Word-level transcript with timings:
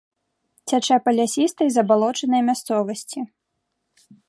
Цячэ 0.71 0.97
па 1.07 1.11
лясістай 1.17 1.69
забалочанай 1.75 2.41
мясцовасці. 2.49 3.19